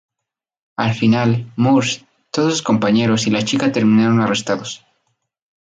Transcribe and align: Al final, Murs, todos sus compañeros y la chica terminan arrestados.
Al 0.79 0.95
final, 0.95 1.45
Murs, 1.55 2.03
todos 2.31 2.53
sus 2.53 2.61
compañeros 2.63 3.27
y 3.27 3.29
la 3.29 3.43
chica 3.43 3.71
terminan 3.71 4.19
arrestados. 4.19 4.83